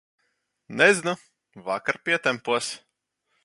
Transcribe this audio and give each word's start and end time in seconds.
Nezinu, 0.79 1.13
vakar 1.67 2.01
pietempos. 2.05 2.75